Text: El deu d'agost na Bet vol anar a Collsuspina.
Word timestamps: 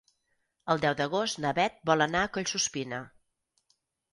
El 0.73 0.81
deu 0.85 0.95
d'agost 1.01 1.39
na 1.45 1.51
Bet 1.59 1.77
vol 1.91 2.07
anar 2.07 2.25
a 2.29 2.33
Collsuspina. 2.39 3.03